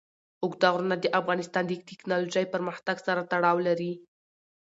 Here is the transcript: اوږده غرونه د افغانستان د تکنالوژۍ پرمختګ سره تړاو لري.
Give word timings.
اوږده 0.43 0.67
غرونه 0.73 0.95
د 0.99 1.05
افغانستان 1.19 1.63
د 1.67 1.71
تکنالوژۍ 1.89 2.45
پرمختګ 2.53 2.97
سره 3.07 3.27
تړاو 3.31 3.57
لري. 3.67 3.93